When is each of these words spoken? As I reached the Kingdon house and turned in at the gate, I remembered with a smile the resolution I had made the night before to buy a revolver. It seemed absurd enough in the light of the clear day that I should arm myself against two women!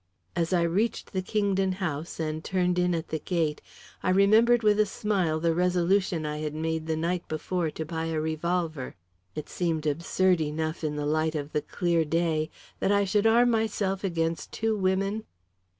As 0.35 0.51
I 0.51 0.63
reached 0.63 1.13
the 1.13 1.21
Kingdon 1.21 1.73
house 1.73 2.19
and 2.19 2.43
turned 2.43 2.79
in 2.79 2.95
at 2.95 3.09
the 3.09 3.19
gate, 3.19 3.61
I 4.01 4.09
remembered 4.09 4.63
with 4.63 4.79
a 4.79 4.85
smile 4.87 5.39
the 5.39 5.53
resolution 5.53 6.25
I 6.25 6.37
had 6.39 6.55
made 6.55 6.87
the 6.87 6.97
night 6.97 7.27
before 7.27 7.69
to 7.69 7.85
buy 7.85 8.05
a 8.05 8.19
revolver. 8.19 8.95
It 9.35 9.47
seemed 9.47 9.85
absurd 9.85 10.41
enough 10.41 10.83
in 10.83 10.95
the 10.95 11.05
light 11.05 11.35
of 11.35 11.51
the 11.51 11.61
clear 11.61 12.03
day 12.03 12.49
that 12.79 12.91
I 12.91 13.05
should 13.05 13.27
arm 13.27 13.51
myself 13.51 14.03
against 14.03 14.51
two 14.51 14.75
women! 14.75 15.23